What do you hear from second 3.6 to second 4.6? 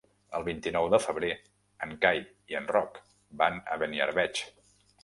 a Beniarbeig.